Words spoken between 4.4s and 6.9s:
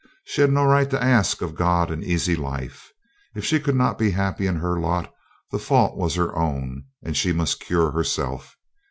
in her lot, the fault was her own,